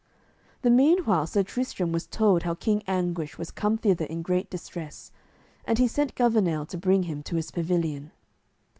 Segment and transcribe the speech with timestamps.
[0.63, 5.11] The meanwhile Sir Tristram was told how King Anguish was come thither in great distress,
[5.63, 8.09] and he sent Gouvernail to bring him to his pavilion.